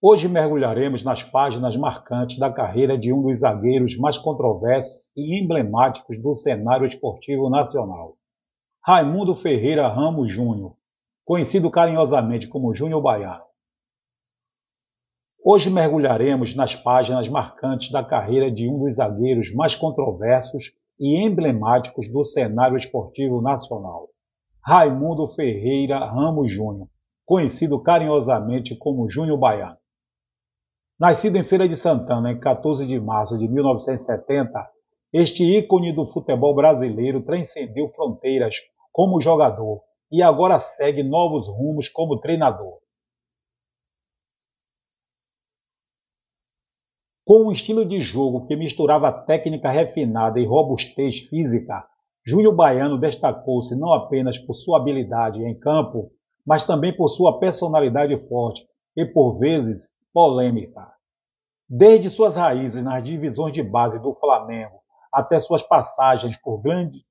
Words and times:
Hoje 0.00 0.28
mergulharemos 0.28 1.02
nas 1.02 1.24
páginas 1.24 1.76
marcantes 1.76 2.38
da 2.38 2.52
carreira 2.52 2.96
de 2.96 3.12
um 3.12 3.22
dos 3.22 3.40
zagueiros 3.40 3.96
mais 3.96 4.16
controversos 4.16 5.10
e 5.16 5.42
emblemáticos 5.42 6.16
do 6.16 6.34
cenário 6.34 6.86
esportivo 6.86 7.50
nacional, 7.50 8.16
Raimundo 8.84 9.34
Ferreira 9.34 9.88
Ramos 9.88 10.32
Júnior, 10.32 10.76
conhecido 11.24 11.70
carinhosamente 11.70 12.46
como 12.46 12.72
Júnior 12.72 13.02
Baiano. 13.02 13.46
Hoje 15.44 15.70
mergulharemos 15.70 16.54
nas 16.54 16.76
páginas 16.76 17.28
marcantes 17.28 17.90
da 17.90 18.04
carreira 18.04 18.50
de 18.50 18.68
um 18.68 18.78
dos 18.78 18.96
zagueiros 18.96 19.52
mais 19.52 19.74
controversos 19.74 20.72
e 21.00 21.16
emblemáticos 21.24 22.08
do 22.08 22.24
cenário 22.24 22.76
esportivo 22.76 23.42
nacional, 23.42 24.08
Raimundo 24.68 25.28
Ferreira 25.28 26.04
Ramos 26.06 26.50
Júnior, 26.50 26.88
conhecido 27.24 27.80
carinhosamente 27.80 28.76
como 28.76 29.08
Júnior 29.08 29.38
Baiano. 29.38 29.78
Nascido 30.98 31.36
em 31.36 31.44
Feira 31.44 31.68
de 31.68 31.76
Santana 31.76 32.32
em 32.32 32.40
14 32.40 32.84
de 32.84 32.98
março 32.98 33.38
de 33.38 33.46
1970, 33.46 34.68
este 35.12 35.44
ícone 35.44 35.92
do 35.92 36.04
futebol 36.08 36.52
brasileiro 36.52 37.22
transcendeu 37.22 37.88
fronteiras 37.90 38.56
como 38.90 39.20
jogador 39.20 39.82
e 40.10 40.20
agora 40.20 40.58
segue 40.58 41.04
novos 41.04 41.46
rumos 41.46 41.88
como 41.88 42.18
treinador. 42.18 42.80
Com 47.24 47.46
um 47.46 47.52
estilo 47.52 47.86
de 47.86 48.00
jogo 48.00 48.46
que 48.46 48.56
misturava 48.56 49.12
técnica 49.12 49.70
refinada 49.70 50.40
e 50.40 50.44
robustez 50.44 51.20
física, 51.20 51.86
Júnior 52.26 52.54
Baiano 52.54 52.98
destacou-se 52.98 53.74
não 53.76 53.92
apenas 53.92 54.36
por 54.36 54.54
sua 54.54 54.78
habilidade 54.78 55.44
em 55.44 55.56
campo, 55.58 56.10
mas 56.44 56.66
também 56.66 56.94
por 56.96 57.08
sua 57.08 57.38
personalidade 57.38 58.16
forte 58.28 58.66
e, 58.96 59.06
por 59.06 59.38
vezes, 59.38 59.94
polêmica. 60.12 60.92
Desde 61.68 62.10
suas 62.10 62.34
raízes 62.34 62.82
nas 62.82 63.02
divisões 63.02 63.52
de 63.52 63.62
base 63.62 64.00
do 64.00 64.14
Flamengo 64.14 64.80
até 65.12 65.38
suas 65.38 65.62
passagens 65.62 66.36
por 66.40 66.58
grande 66.60 67.06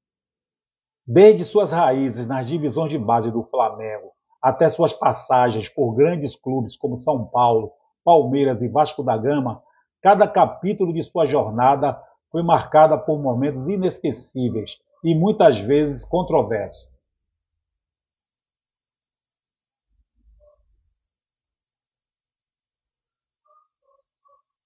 Desde 1.08 1.45
suas 1.45 1.71
raízes 1.71 2.25
nas 2.25 2.47
divisões 2.47 2.89
de 2.89 2.97
base 2.97 3.30
do 3.30 3.43
Flamengo 3.43 4.11
até 4.41 4.67
suas 4.69 4.91
passagens 4.91 5.69
por 5.69 5.93
grandes 5.93 6.36
clubes 6.36 6.75
como 6.75 6.97
São 6.97 7.25
Paulo, 7.25 7.71
Palmeiras 8.03 8.59
e 8.63 8.67
Vasco 8.67 9.03
da 9.03 9.16
Gama, 9.16 9.61
cada 10.02 10.27
capítulo 10.27 10.91
de 10.91 11.03
sua 11.03 11.27
jornada 11.27 12.02
foi 12.31 12.41
marcada 12.41 12.97
por 12.97 13.19
momentos 13.19 13.67
inesquecíveis 13.69 14.80
e 15.06 15.14
muitas 15.14 15.59
vezes 15.59 16.03
controversos. 16.03 16.89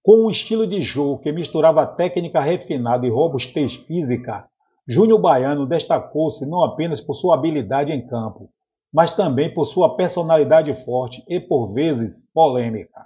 Com 0.01 0.25
um 0.25 0.29
estilo 0.29 0.65
de 0.65 0.81
jogo 0.81 1.19
que 1.19 1.29
misturava 1.29 1.85
técnica 1.85 2.39
refinada 2.39 3.05
e 3.05 3.09
robustez 3.09 3.75
física, 3.75 4.47
Júnior 4.87 5.19
Baiano 5.19 5.67
destacou-se 5.67 6.45
não 6.45 6.63
apenas 6.63 7.01
por 7.01 7.15
sua 7.15 7.35
habilidade 7.35 7.91
em 7.91 8.07
campo, 8.07 8.49
mas 8.93 9.11
também 9.11 9.53
por 9.53 9.65
sua 9.65 9.97
personalidade 9.97 10.73
forte 10.85 11.21
e, 11.27 11.41
por 11.41 11.73
vezes, 11.73 12.31
polêmica. 12.33 13.05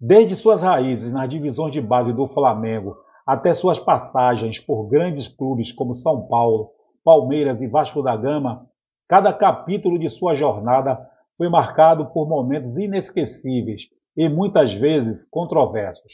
Desde 0.00 0.34
suas 0.34 0.62
raízes 0.62 1.12
nas 1.12 1.28
divisões 1.28 1.72
de 1.72 1.82
base 1.82 2.14
do 2.14 2.26
Flamengo 2.26 2.96
até 3.26 3.52
suas 3.52 3.80
passagens 3.80 4.60
por 4.60 4.86
grandes 4.86 5.26
clubes 5.26 5.72
como 5.72 5.94
São 5.94 6.28
Paulo, 6.28 6.70
Palmeiras 7.02 7.60
e 7.60 7.66
Vasco 7.66 8.00
da 8.00 8.16
Gama, 8.16 8.66
cada 9.08 9.32
capítulo 9.32 9.98
de 9.98 10.08
sua 10.08 10.34
jornada 10.34 10.98
foi 11.36 11.48
marcado 11.48 12.06
por 12.06 12.28
momentos 12.28 12.76
inesquecíveis 12.76 13.88
e 14.16 14.28
muitas 14.28 14.72
vezes 14.72 15.28
controversos. 15.28 16.12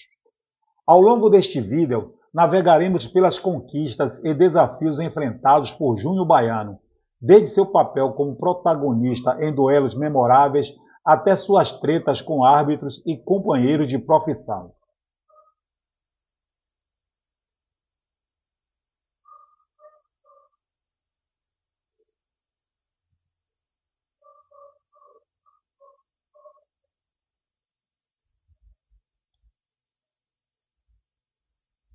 Ao 0.87 1.01
longo 1.01 1.29
deste 1.29 1.61
vídeo, 1.61 2.15
navegaremos 2.33 3.07
pelas 3.07 3.39
conquistas 3.39 4.25
e 4.25 4.35
desafios 4.35 4.99
enfrentados 4.99 5.71
por 5.71 5.97
Júnior 5.97 6.27
Baiano, 6.27 6.79
desde 7.21 7.49
seu 7.49 7.67
papel 7.67 8.15
como 8.15 8.35
protagonista 8.35 9.37
em 9.41 9.55
duelos 9.55 9.95
memoráveis 9.95 10.75
até 11.05 11.37
suas 11.37 11.71
tretas 11.79 12.21
com 12.21 12.45
árbitros 12.45 13.03
e 13.07 13.17
companheiros 13.17 13.89
de 13.89 13.99
profissão. 13.99 14.73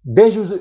Desde 0.10 0.40
os, 0.40 0.54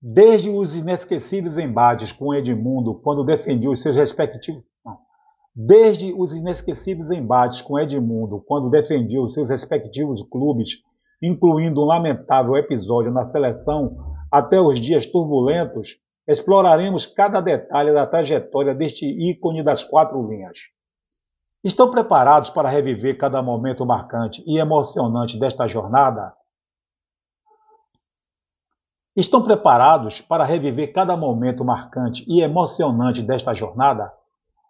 desde 0.00 0.48
os 0.48 0.72
inesquecíveis 0.72 1.58
embates 1.58 2.12
com 2.12 2.32
Edmundo, 2.32 2.94
quando 2.94 3.24
defendia 3.24 3.68
os 3.68 3.82
seus 3.82 3.96
respectivos. 3.96 4.62
Não. 4.86 4.98
Desde 5.52 6.14
os 6.16 6.30
inesquecíveis 6.30 7.10
embates 7.10 7.60
com 7.60 7.76
Edmundo, 7.76 8.40
quando 8.46 8.70
defendia 8.70 9.20
os 9.20 9.34
seus 9.34 9.50
respectivos 9.50 10.22
clubes, 10.30 10.80
incluindo 11.20 11.82
um 11.82 11.86
lamentável 11.86 12.56
episódio 12.56 13.10
na 13.10 13.24
seleção, 13.24 13.96
até 14.30 14.60
os 14.60 14.78
dias 14.78 15.06
turbulentos, 15.06 15.98
exploraremos 16.28 17.04
cada 17.04 17.40
detalhe 17.40 17.92
da 17.92 18.06
trajetória 18.06 18.72
deste 18.76 19.04
ícone 19.06 19.64
das 19.64 19.82
quatro 19.82 20.24
linhas. 20.28 20.58
Estão 21.64 21.90
preparados 21.90 22.48
para 22.50 22.68
reviver 22.68 23.18
cada 23.18 23.42
momento 23.42 23.84
marcante 23.84 24.40
e 24.46 24.56
emocionante 24.56 25.36
desta 25.36 25.66
jornada? 25.66 26.32
Estão 29.14 29.42
preparados 29.42 30.22
para 30.22 30.42
reviver 30.42 30.90
cada 30.90 31.14
momento 31.18 31.62
marcante 31.62 32.24
e 32.26 32.40
emocionante 32.40 33.20
desta 33.20 33.52
jornada? 33.52 34.10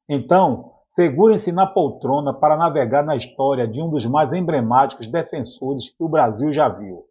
Então, 0.08 0.72
segurem-se 0.88 1.52
na 1.52 1.64
poltrona 1.64 2.34
para 2.34 2.56
navegar 2.56 3.04
na 3.04 3.14
história 3.14 3.68
de 3.68 3.80
um 3.80 3.88
dos 3.88 4.04
mais 4.04 4.32
emblemáticos 4.32 5.06
defensores 5.06 5.88
que 5.88 6.02
o 6.02 6.08
Brasil 6.08 6.52
já 6.52 6.68
viu. 6.68 7.04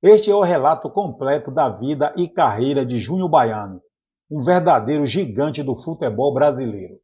Este 0.00 0.30
é 0.30 0.34
o 0.34 0.42
relato 0.42 0.88
completo 0.88 1.50
da 1.50 1.68
vida 1.68 2.12
e 2.16 2.28
carreira 2.28 2.86
de 2.86 2.98
Júnior 2.98 3.28
Baiano, 3.28 3.82
um 4.30 4.40
verdadeiro 4.40 5.04
gigante 5.04 5.64
do 5.64 5.74
futebol 5.74 6.32
brasileiro. 6.32 7.00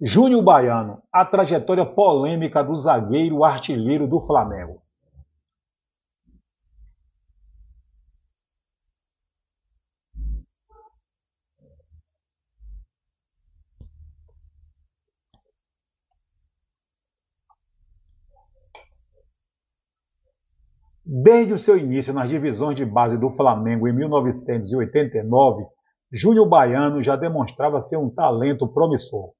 Júnior 0.00 0.44
Baiano, 0.44 1.02
a 1.12 1.24
trajetória 1.24 1.84
polêmica 1.84 2.62
do 2.62 2.76
zagueiro 2.76 3.42
artilheiro 3.42 4.06
do 4.06 4.20
Flamengo. 4.20 4.80
Desde 21.10 21.54
o 21.54 21.58
seu 21.58 21.78
início 21.78 22.12
nas 22.12 22.28
divisões 22.28 22.76
de 22.76 22.84
base 22.84 23.16
do 23.16 23.30
Flamengo 23.30 23.88
em 23.88 23.94
1989, 23.94 25.64
Júnior 26.12 26.46
Baiano 26.46 27.00
já 27.00 27.16
demonstrava 27.16 27.80
ser 27.80 27.96
um 27.96 28.10
talento 28.10 28.68
promissor. 28.68 29.30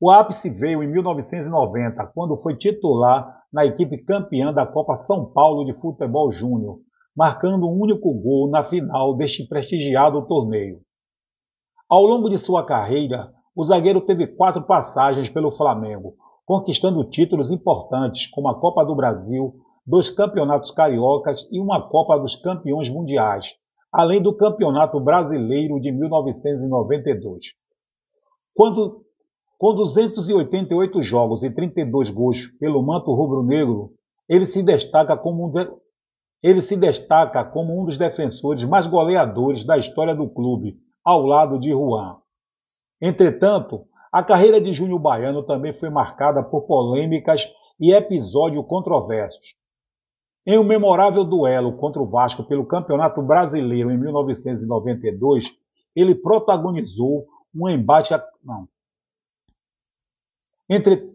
O 0.00 0.10
ápice 0.10 0.48
veio 0.48 0.82
em 0.82 0.90
1990, 0.90 2.02
quando 2.14 2.38
foi 2.38 2.56
titular 2.56 3.42
na 3.52 3.66
equipe 3.66 3.98
campeã 3.98 4.50
da 4.54 4.64
Copa 4.64 4.96
São 4.96 5.26
Paulo 5.26 5.66
de 5.66 5.78
Futebol 5.78 6.32
Júnior, 6.32 6.78
marcando 7.14 7.68
um 7.68 7.78
único 7.78 8.10
gol 8.14 8.48
na 8.48 8.64
final 8.64 9.14
deste 9.14 9.46
prestigiado 9.46 10.26
torneio. 10.26 10.80
Ao 11.90 12.06
longo 12.06 12.30
de 12.30 12.38
sua 12.38 12.64
carreira, 12.64 13.34
o 13.54 13.62
zagueiro 13.62 14.00
teve 14.00 14.28
quatro 14.28 14.62
passagens 14.62 15.28
pelo 15.28 15.54
Flamengo, 15.54 16.14
conquistando 16.46 17.04
títulos 17.04 17.50
importantes 17.50 18.28
como 18.28 18.48
a 18.48 18.58
Copa 18.58 18.82
do 18.82 18.96
Brasil, 18.96 19.60
dois 19.86 20.10
campeonatos 20.10 20.72
cariocas 20.72 21.48
e 21.52 21.60
uma 21.60 21.88
Copa 21.88 22.18
dos 22.18 22.34
Campeões 22.34 22.88
Mundiais, 22.88 23.54
além 23.92 24.20
do 24.20 24.34
Campeonato 24.36 24.98
Brasileiro 24.98 25.78
de 25.80 25.92
1992. 25.92 27.54
Quando, 28.52 29.04
com 29.58 29.74
288 29.74 31.00
jogos 31.02 31.44
e 31.44 31.50
32 31.50 32.10
gols 32.10 32.46
pelo 32.58 32.82
manto 32.82 33.14
rubro-negro, 33.14 33.92
ele 34.28 34.46
se 34.46 34.62
destaca 34.62 35.16
como 35.16 35.46
um 35.46 35.50
de... 35.50 35.70
ele 36.42 36.62
se 36.62 36.76
destaca 36.76 37.44
como 37.44 37.80
um 37.80 37.84
dos 37.84 37.96
defensores 37.96 38.64
mais 38.64 38.86
goleadores 38.88 39.64
da 39.64 39.78
história 39.78 40.16
do 40.16 40.28
clube, 40.28 40.76
ao 41.04 41.22
lado 41.22 41.60
de 41.60 41.70
Juan. 41.70 42.16
Entretanto, 43.00 43.86
a 44.12 44.24
carreira 44.24 44.60
de 44.60 44.72
Júnior 44.72 44.98
Baiano 44.98 45.44
também 45.44 45.72
foi 45.72 45.90
marcada 45.90 46.42
por 46.42 46.62
polêmicas 46.62 47.48
e 47.78 47.92
episódios 47.92 48.66
controversos. 48.66 49.54
Em 50.46 50.56
um 50.58 50.62
memorável 50.62 51.24
duelo 51.24 51.76
contra 51.76 52.00
o 52.00 52.06
Vasco 52.06 52.44
pelo 52.44 52.64
Campeonato 52.64 53.20
Brasileiro 53.20 53.90
em 53.90 53.98
1992, 53.98 55.52
ele 55.94 56.14
protagonizou 56.14 57.26
um 57.52 57.68
embate. 57.68 58.14
A... 58.14 58.24
Não. 58.44 58.68
Entre... 60.70 61.12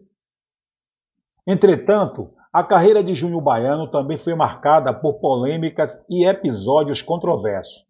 Entretanto, 1.46 2.30
a 2.52 2.62
carreira 2.62 3.02
de 3.02 3.14
Júnior 3.14 3.40
Baiano 3.40 3.90
também 3.90 4.18
foi 4.18 4.34
marcada 4.34 4.92
por 4.92 5.14
polêmicas 5.14 6.04
e 6.10 6.26
episódios 6.28 7.00
controversos. 7.00 7.86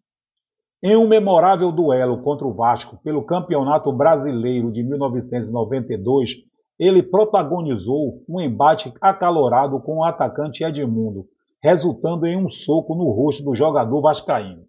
Em 0.81 0.95
um 0.95 1.07
memorável 1.07 1.71
duelo 1.73 2.21
contra 2.23 2.47
o 2.47 2.53
Vasco 2.53 2.97
pelo 3.03 3.25
Campeonato 3.25 3.91
Brasileiro 3.91 4.71
de 4.71 4.81
1992, 4.81 6.45
ele 6.79 7.03
protagonizou 7.03 8.23
um 8.27 8.39
embate 8.39 8.93
acalorado 9.01 9.79
com 9.81 9.97
o 9.97 10.03
atacante 10.03 10.63
Edmundo, 10.63 11.27
resultando 11.63 12.25
em 12.25 12.35
um 12.35 12.49
soco 12.49 12.93
no 12.93 13.09
rosto 13.11 13.41
do 13.43 13.55
jogador 13.55 14.01
vascaíno. 14.01 14.67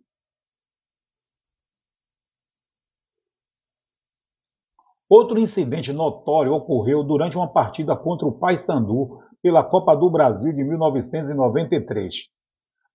Outro 5.08 5.38
incidente 5.38 5.92
notório 5.92 6.52
ocorreu 6.52 7.02
durante 7.02 7.36
uma 7.36 7.52
partida 7.52 7.96
contra 7.96 8.26
o 8.26 8.38
Paysandu 8.38 9.18
pela 9.42 9.62
Copa 9.62 9.94
do 9.94 10.10
Brasil 10.10 10.52
de 10.52 10.64
1993. 10.64 12.28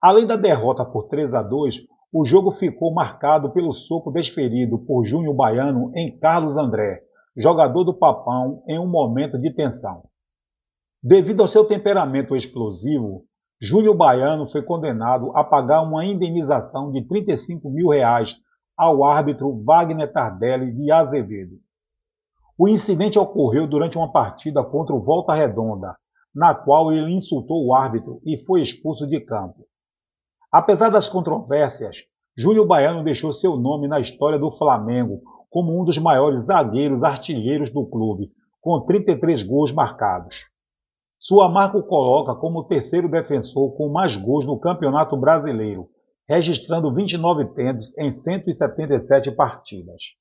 Além 0.01 0.25
da 0.25 0.35
derrota 0.35 0.85
por 0.85 1.07
3 1.07 1.35
a 1.35 1.43
2, 1.43 1.85
o 2.11 2.25
jogo 2.25 2.51
ficou 2.51 2.93
marcado 2.93 3.51
pelo 3.51 3.73
soco 3.73 4.11
desferido 4.11 4.79
por 4.79 5.03
Júnior 5.03 5.35
Baiano 5.35 5.91
em 5.93 6.17
Carlos 6.17 6.57
André, 6.57 7.01
jogador 7.37 7.83
do 7.83 7.93
Papão, 7.93 8.63
em 8.67 8.79
um 8.79 8.87
momento 8.87 9.37
de 9.37 9.53
tensão. 9.53 10.03
Devido 11.03 11.41
ao 11.41 11.47
seu 11.47 11.65
temperamento 11.65 12.35
explosivo, 12.35 13.28
Júnior 13.61 13.93
Baiano 13.93 14.49
foi 14.49 14.61
condenado 14.61 15.35
a 15.35 15.43
pagar 15.43 15.81
uma 15.81 16.05
indenização 16.05 16.91
de 16.93 17.05
35 17.05 17.69
mil 17.69 17.89
reais 17.89 18.39
ao 18.77 19.03
árbitro 19.03 19.61
Wagner 19.65 20.09
Tardelli 20.13 20.71
de 20.71 20.89
Azevedo. 20.89 21.59
O 22.57 22.69
incidente 22.69 23.19
ocorreu 23.19 23.67
durante 23.67 23.97
uma 23.97 24.09
partida 24.09 24.63
contra 24.63 24.95
o 24.95 25.03
Volta 25.03 25.33
Redonda, 25.33 25.97
na 26.33 26.55
qual 26.55 26.93
ele 26.93 27.11
insultou 27.11 27.65
o 27.65 27.75
árbitro 27.75 28.21
e 28.25 28.37
foi 28.37 28.61
expulso 28.61 29.05
de 29.05 29.19
campo. 29.19 29.65
Apesar 30.49 30.87
das 30.87 31.09
controvérsias, 31.09 32.05
Júlio 32.37 32.65
Baiano 32.65 33.03
deixou 33.03 33.33
seu 33.33 33.57
nome 33.57 33.89
na 33.89 33.99
história 33.99 34.39
do 34.39 34.53
Flamengo 34.53 35.21
como 35.49 35.77
um 35.77 35.83
dos 35.83 35.97
maiores 35.97 36.43
zagueiros 36.43 37.03
artilheiros 37.03 37.71
do 37.71 37.85
clube, 37.85 38.31
com 38.61 38.79
33 38.85 39.43
gols 39.43 39.73
marcados. 39.73 40.48
Sua 41.19 41.49
marca 41.49 41.77
o 41.77 41.83
coloca 41.83 42.33
como 42.33 42.63
terceiro 42.63 43.09
defensor 43.09 43.75
com 43.75 43.89
mais 43.89 44.15
gols 44.15 44.45
no 44.47 44.57
Campeonato 44.57 45.17
Brasileiro, 45.17 45.89
registrando 46.25 46.93
29 46.95 47.43
tentos 47.53 47.95
em 47.97 48.13
177 48.13 49.29
partidas. 49.33 50.15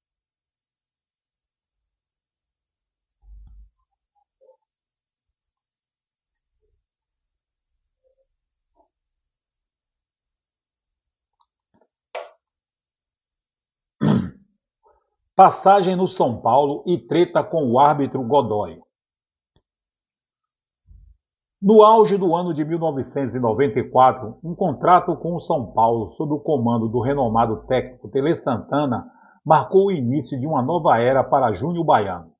Passagem 15.36 15.94
no 15.94 16.08
São 16.08 16.40
Paulo 16.40 16.82
e 16.84 16.98
treta 16.98 17.44
com 17.44 17.70
o 17.70 17.78
árbitro 17.78 18.20
Godoy. 18.24 18.87
No 21.60 21.82
auge 21.82 22.16
do 22.16 22.36
ano 22.36 22.54
de 22.54 22.64
1994, 22.64 24.38
um 24.44 24.54
contrato 24.54 25.16
com 25.16 25.34
o 25.34 25.40
São 25.40 25.72
Paulo, 25.72 26.12
sob 26.12 26.32
o 26.32 26.38
comando 26.38 26.88
do 26.88 27.00
renomado 27.00 27.66
técnico 27.66 28.08
Tele 28.08 28.36
Santana, 28.36 29.10
marcou 29.44 29.86
o 29.86 29.90
início 29.90 30.38
de 30.38 30.46
uma 30.46 30.62
nova 30.62 30.98
era 31.00 31.24
para 31.24 31.52
Júnior 31.52 31.84
Baiano. 31.84 32.30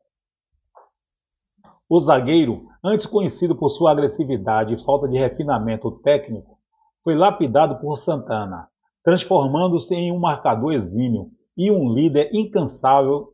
O 1.91 1.99
zagueiro, 1.99 2.69
antes 2.85 3.09
conhecido 3.09 3.56
por 3.56 3.70
sua 3.70 3.91
agressividade 3.91 4.76
e 4.76 4.85
falta 4.85 5.09
de 5.09 5.19
refinamento 5.19 5.91
técnico, 6.03 6.56
foi 7.03 7.17
lapidado 7.17 7.81
por 7.81 7.97
Santana, 7.97 8.69
transformando-se 9.03 9.97
em 9.97 10.12
um 10.12 10.20
marcador 10.20 10.73
exímio 10.73 11.32
e 11.56 11.73
um 11.73 11.93
líder 11.93 12.31
incansável 12.32 13.32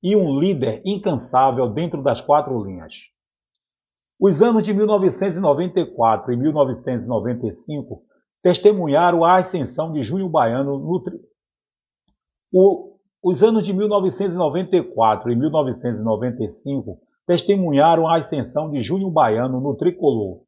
e 0.00 0.14
um 0.14 0.38
líder 0.38 0.80
incansável 0.86 1.68
dentro 1.68 2.00
das 2.04 2.20
quatro 2.20 2.62
linhas. 2.62 3.17
Os 4.20 4.42
anos 4.42 4.64
de 4.64 4.74
1994 4.74 6.32
e 6.32 6.36
1995 6.36 8.02
testemunharam 8.42 9.24
a 9.24 9.36
ascensão 9.36 9.92
de 9.92 10.02
Júnior 10.02 10.28
Baiano 10.28 10.78
no 10.78 11.00
tri... 11.00 11.20
o... 12.52 12.88
Os 13.22 13.42
anos 13.42 13.64
de 13.64 13.72
1994 13.72 15.30
e 15.30 15.36
1995 15.36 17.00
testemunharam 17.26 18.06
a 18.06 18.16
ascensão 18.16 18.70
de 18.70 18.80
Júnior 18.80 19.10
Baiano 19.10 19.60
no 19.60 19.76
tricolor. 19.76 20.42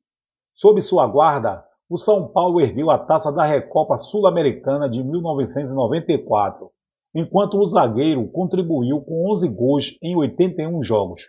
Sob 0.54 0.80
sua 0.80 1.06
guarda, 1.06 1.64
o 1.88 1.96
São 1.96 2.28
Paulo 2.28 2.60
ergueu 2.60 2.90
a 2.90 2.98
taça 2.98 3.32
da 3.32 3.44
Recopa 3.44 3.98
Sul-Americana 3.98 4.88
de 4.88 5.02
1994 5.02 6.70
enquanto 7.14 7.58
o 7.58 7.66
zagueiro 7.66 8.26
contribuiu 8.28 9.00
com 9.00 9.30
11 9.30 9.48
gols 9.48 9.98
em 10.02 10.16
81 10.16 10.82
jogos. 10.82 11.22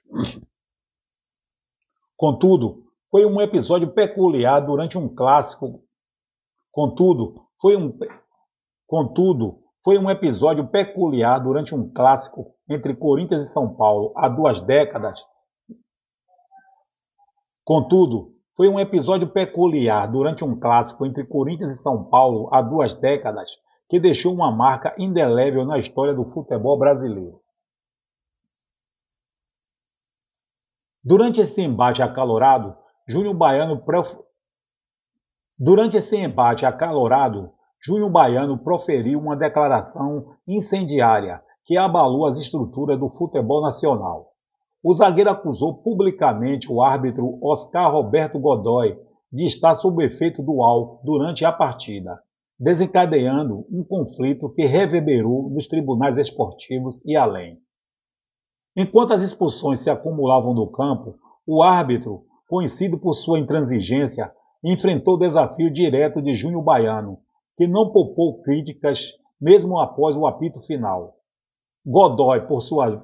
Contudo, 2.22 2.84
foi 3.10 3.26
um 3.26 3.42
episódio 3.42 3.92
peculiar 3.96 4.60
durante 4.60 4.96
um 4.96 5.10
clássico. 5.10 5.82
Contudo, 6.72 7.48
foi 7.60 7.76
um 7.76 7.98
Contudo, 8.86 9.58
foi 9.84 9.98
um 9.98 10.08
episódio 10.08 10.68
peculiar 10.68 11.40
durante 11.40 11.74
um 11.74 11.92
clássico 11.92 12.54
entre 12.70 12.96
Corinthians 12.96 13.48
e 13.48 13.52
São 13.52 13.74
Paulo 13.74 14.14
há 14.16 14.30
duas 14.30 14.62
décadas. 14.62 15.26
Contudo, 17.66 18.36
foi 18.56 18.70
um 18.70 18.80
episódio 18.80 19.28
peculiar 19.28 20.06
durante 20.06 20.46
um 20.46 20.60
clássico 20.60 21.08
entre 21.08 21.26
Corinthians 21.26 21.80
e 21.80 21.82
São 21.82 22.04
Paulo 22.04 22.50
há 22.54 22.62
duas 22.62 22.94
décadas 22.94 23.50
que 23.90 24.00
deixou 24.00 24.32
uma 24.32 24.52
marca 24.52 24.94
indelével 24.96 25.66
na 25.66 25.80
história 25.80 26.14
do 26.14 26.26
futebol 26.26 26.78
brasileiro. 26.78 27.41
Durante 31.04 31.42
esse 31.42 31.62
embate 31.62 32.02
acalorado, 32.02 32.76
Júnior 33.08 33.34
Baiano 33.34 33.82
embate 36.18 36.66
acalorado, 36.66 37.52
Júnior 37.84 38.10
Baiano 38.10 38.58
proferiu 38.58 39.20
uma 39.20 39.36
declaração 39.36 40.36
incendiária 40.48 41.42
que 41.66 41.78
abalou 41.78 42.26
as 42.26 42.38
estruturas 42.38 43.00
do 43.00 43.10
futebol 43.10 43.62
nacional. 43.62 44.32
O 44.84 44.94
zagueiro 44.94 45.30
acusou 45.30 45.82
publicamente 45.82 46.72
o 46.72 46.82
árbitro 46.82 47.40
Oscar 47.42 47.92
Roberto 47.92 48.40
Godoy 48.40 48.98
de 49.32 49.46
estar 49.46 49.76
sob 49.76 50.04
efeito 50.04 50.42
do 50.42 50.62
álcool 50.62 51.02
durante 51.04 51.46
a 51.46 51.52
partida 51.52 52.22
desencadeando 52.62 53.66
um 53.72 53.84
conflito 53.84 54.48
que 54.54 54.68
reverberou 54.68 55.50
nos 55.50 55.68
tribunais 55.68 56.20
esportivos 56.20 57.04
e 57.04 57.16
além. 57.18 57.58
Enquanto 58.76 59.14
as 59.14 59.22
expulsões 59.22 59.82
se 59.82 59.90
acumulavam 59.90 60.54
no 60.54 60.72
campo, 60.72 61.16
o 61.46 61.62
árbitro, 61.62 62.24
conhecido 62.48 62.98
por 62.98 63.14
sua 63.14 63.40
intransigência, 63.40 64.32
enfrentou 64.64 65.16
o 65.16 65.20
desafio 65.20 65.72
direto 65.72 66.22
de 66.22 66.34
Júnior 66.34 66.64
Baiano, 66.64 67.20
que 67.58 67.68
não 67.68 67.92
poupou 67.92 68.42
críticas 68.42 69.14
mesmo 69.40 69.80
após 69.80 70.16
o 70.16 70.26
apito 70.26 70.62
final. 70.62 71.16
Godoy, 71.86 72.42
por 72.48 72.62
sua, 72.62 73.04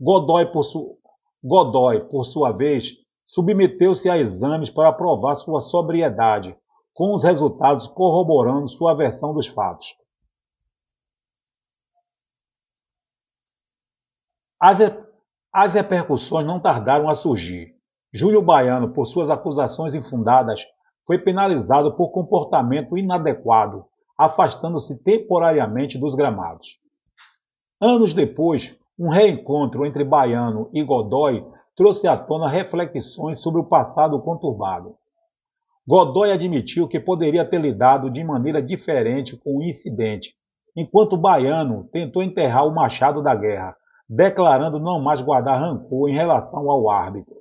Godoy, 0.00 0.46
por 0.46 0.64
su, 0.64 0.96
Godoy, 1.44 2.00
por 2.08 2.24
sua 2.24 2.52
vez, 2.52 2.96
submeteu-se 3.26 4.08
a 4.08 4.18
exames 4.18 4.70
para 4.70 4.92
provar 4.92 5.36
sua 5.36 5.60
sobriedade, 5.60 6.56
com 6.94 7.14
os 7.14 7.22
resultados 7.22 7.86
corroborando 7.86 8.68
sua 8.68 8.94
versão 8.94 9.32
dos 9.34 9.46
fatos. 9.46 9.94
As, 14.60 14.78
as 15.52 15.74
repercussões 15.74 16.44
não 16.44 16.58
tardaram 16.58 17.08
a 17.08 17.14
surgir. 17.14 17.74
Júlio 18.12 18.42
Baiano, 18.42 18.92
por 18.92 19.06
suas 19.06 19.30
acusações 19.30 19.94
infundadas, 19.94 20.66
foi 21.06 21.18
penalizado 21.18 21.96
por 21.96 22.10
comportamento 22.10 22.98
inadequado, 22.98 23.84
afastando-se 24.18 25.02
temporariamente 25.02 25.96
dos 25.96 26.14
gramados. 26.14 26.78
Anos 27.80 28.12
depois, 28.12 28.76
um 28.98 29.08
reencontro 29.08 29.86
entre 29.86 30.02
Baiano 30.02 30.68
e 30.72 30.82
Godoy 30.82 31.46
trouxe 31.76 32.08
à 32.08 32.16
tona 32.16 32.48
reflexões 32.48 33.40
sobre 33.40 33.60
o 33.60 33.64
passado 33.64 34.20
conturbado. 34.20 34.96
Godoy 35.86 36.32
admitiu 36.32 36.88
que 36.88 36.98
poderia 36.98 37.44
ter 37.44 37.60
lidado 37.60 38.10
de 38.10 38.24
maneira 38.24 38.60
diferente 38.60 39.36
com 39.36 39.58
o 39.58 39.62
incidente, 39.62 40.34
enquanto 40.76 41.16
Baiano 41.16 41.88
tentou 41.92 42.22
enterrar 42.22 42.66
o 42.66 42.74
machado 42.74 43.22
da 43.22 43.34
guerra, 43.34 43.76
declarando 44.08 44.78
não 44.78 45.00
mais 45.00 45.20
guardar 45.20 45.60
rancor 45.60 46.08
em 46.08 46.14
relação 46.14 46.70
ao 46.70 46.88
árbitro. 46.88 47.36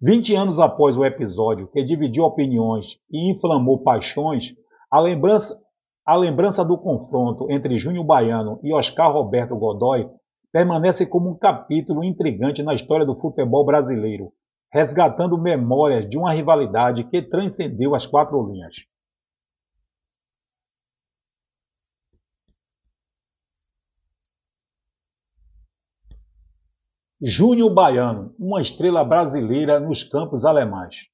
Vinte 0.00 0.34
anos 0.34 0.58
após 0.58 0.96
o 0.96 1.04
episódio, 1.04 1.66
que 1.68 1.82
dividiu 1.82 2.24
opiniões 2.24 2.98
e 3.10 3.30
inflamou 3.30 3.82
paixões, 3.82 4.54
a 4.90 5.00
lembrança, 5.00 5.60
a 6.06 6.16
lembrança 6.16 6.64
do 6.64 6.78
confronto 6.78 7.50
entre 7.50 7.78
Júnior 7.78 8.04
Baiano 8.04 8.58
e 8.62 8.72
Oscar 8.72 9.12
Roberto 9.12 9.56
Godoy 9.56 10.08
permanece 10.52 11.04
como 11.04 11.30
um 11.30 11.36
capítulo 11.36 12.02
intrigante 12.02 12.62
na 12.62 12.74
história 12.74 13.04
do 13.04 13.14
futebol 13.14 13.64
brasileiro, 13.64 14.32
resgatando 14.72 15.36
memórias 15.36 16.08
de 16.08 16.16
uma 16.16 16.32
rivalidade 16.32 17.04
que 17.04 17.22
transcendeu 17.22 17.94
as 17.94 18.06
quatro 18.06 18.42
linhas. 18.50 18.74
Júnior 27.22 27.74
Baiano, 27.74 28.34
uma 28.38 28.62
estrela 28.62 29.04
brasileira 29.04 29.78
nos 29.78 30.02
campos 30.02 30.46
alemães. 30.46 31.10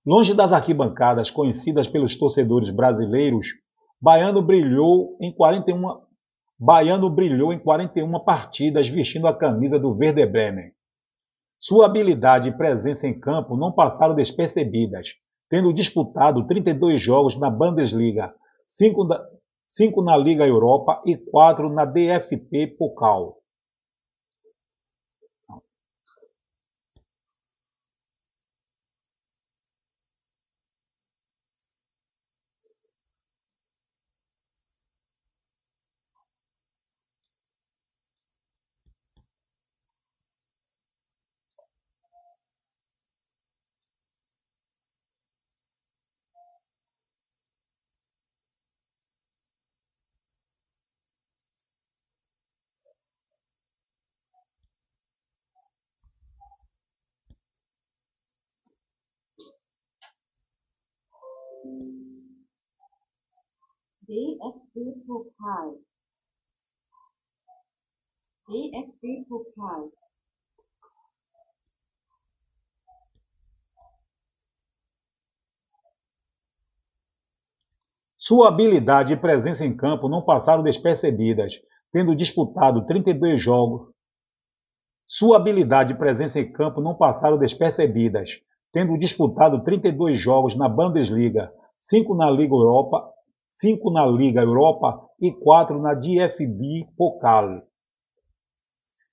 Longe 0.07 0.33
das 0.33 0.53
arquibancadas 0.53 1.29
conhecidas 1.29 1.85
pelos 1.85 2.17
torcedores 2.17 2.69
brasileiros, 2.69 3.47
Baiano 4.01 4.41
brilhou 4.41 5.17
em 5.19 5.35
41 5.35 5.99
Baiano 6.57 7.09
brilhou 7.09 7.51
em 7.51 7.59
41 7.59 8.17
partidas 8.23 8.87
vestindo 8.87 9.27
a 9.27 9.37
camisa 9.37 9.77
do 9.77 9.93
Verde 9.93 10.25
Bremen. 10.25 10.71
Sua 11.59 11.87
habilidade 11.87 12.47
e 12.47 12.57
presença 12.57 13.05
em 13.05 13.19
campo 13.19 13.57
não 13.57 13.73
passaram 13.73 14.15
despercebidas, 14.15 15.09
tendo 15.49 15.73
disputado 15.73 16.47
32 16.47 17.01
jogos 17.01 17.37
na 17.37 17.49
Bundesliga, 17.49 18.33
5 18.65 20.01
na 20.03 20.15
Liga 20.15 20.47
Europa 20.47 21.01
e 21.05 21.17
4 21.17 21.69
na 21.69 21.83
DFP 21.83 22.77
Pokal. 22.79 23.39
DFB-Pokal 64.07 65.81
DFB-Pokal 68.47 69.91
Sua 78.17 78.47
habilidade 78.47 79.13
e 79.13 79.17
presença 79.17 79.65
em 79.65 79.75
campo 79.75 80.07
não 80.07 80.21
passaram 80.21 80.63
despercebidas, 80.63 81.61
tendo 81.91 82.15
disputado 82.15 82.85
32 82.85 83.41
jogos. 83.41 83.93
Sua 85.05 85.35
habilidade 85.35 85.93
e 85.93 85.97
presença 85.97 86.39
em 86.39 86.49
campo 86.51 86.79
não 86.79 86.95
passaram 86.95 87.37
despercebidas, 87.37 88.41
tendo 88.71 88.97
disputado 88.97 89.63
32 89.65 90.17
jogos 90.17 90.55
na 90.55 90.69
Bundesliga, 90.69 91.51
5 91.75 92.15
na 92.15 92.31
Liga 92.31 92.53
Europa 92.53 93.16
cinco 93.47 93.91
na 93.91 94.05
Liga 94.05 94.41
Europa 94.41 94.99
e 95.19 95.31
quatro 95.31 95.81
na 95.81 95.93
DFB 95.93 96.87
Pokal. 96.95 97.61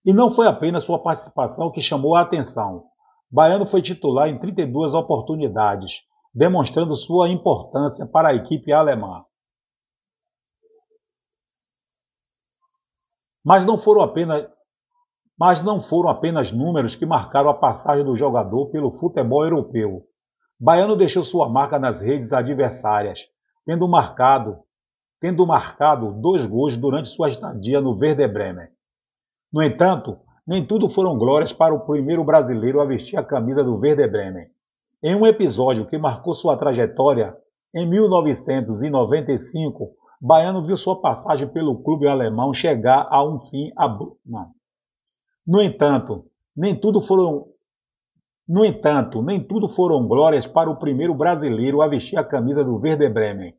E 0.04 0.12
não 0.12 0.30
foi 0.30 0.46
apenas 0.46 0.84
sua 0.84 1.02
participação 1.02 1.70
que 1.70 1.80
chamou 1.80 2.14
a 2.14 2.20
atenção. 2.20 2.84
Baiano 3.30 3.66
foi 3.66 3.80
titular 3.80 4.28
em 4.28 4.38
32 4.38 4.94
oportunidades, 4.94 6.02
demonstrando 6.32 6.94
sua 6.94 7.28
importância 7.28 8.06
para 8.06 8.28
a 8.28 8.34
equipe 8.34 8.72
alemã. 8.72 9.24
Mas 13.42 13.64
não 13.64 13.78
foram 13.78 14.02
apenas 14.02 14.46
mas 15.38 15.64
não 15.64 15.80
foram 15.80 16.10
apenas 16.10 16.52
números 16.52 16.94
que 16.94 17.04
marcaram 17.04 17.50
a 17.50 17.54
passagem 17.54 18.04
do 18.04 18.14
jogador 18.14 18.70
pelo 18.70 18.92
futebol 18.92 19.42
europeu. 19.42 20.06
Baiano 20.58 20.96
deixou 20.96 21.24
sua 21.24 21.48
marca 21.48 21.76
nas 21.76 22.00
redes 22.00 22.32
adversárias, 22.32 23.28
tendo 23.64 23.88
marcado, 23.88 24.59
tendo 25.21 25.47
marcado 25.47 26.12
dois 26.12 26.44
gols 26.47 26.76
durante 26.76 27.09
sua 27.09 27.28
estadia 27.28 27.80
no 27.80 27.97
Werder 27.97 28.33
Bremen. 28.33 28.68
No 29.52 29.62
entanto, 29.62 30.18
nem 30.47 30.64
tudo 30.64 30.90
foram 30.90 31.16
glórias 31.16 31.52
para 31.52 31.75
o 31.75 31.87
primeiro 31.87 32.25
brasileiro 32.25 32.80
a 32.80 32.85
vestir 32.85 33.18
a 33.18 33.25
camisa 33.25 33.64
do 33.64 33.76
Werder 33.76 34.11
Bremen. 34.11 34.49
Em 35.02 35.14
um 35.14 35.26
episódio 35.26 35.87
que 35.87 35.97
marcou 35.97 36.35
sua 36.35 36.56
trajetória, 36.56 37.37
em 37.75 37.88
1995, 37.88 39.97
Baiano 40.21 40.66
viu 40.66 40.76
sua 40.76 41.00
passagem 41.00 41.49
pelo 41.49 41.83
clube 41.83 42.06
alemão 42.06 42.52
chegar 42.54 43.09
a 43.11 43.25
um 43.25 43.40
fim 43.40 43.73
abrupto. 43.76 44.21
No 45.47 45.61
entanto, 45.61 46.25
nem 46.56 46.75
tudo 46.75 47.02
foram 47.02 47.49
no 48.46 48.64
entanto, 48.64 49.22
nem 49.22 49.40
tudo 49.40 49.68
foram 49.68 50.06
glórias 50.06 50.46
para 50.46 50.70
o 50.70 50.76
primeiro 50.76 51.14
brasileiro 51.14 51.80
a 51.80 51.88
vestir 51.88 52.18
a 52.18 52.24
camisa 52.24 52.62
do 52.62 52.76
Werder 52.76 53.12
Bremen. 53.12 53.54